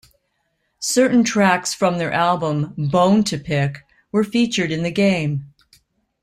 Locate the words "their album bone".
1.99-3.23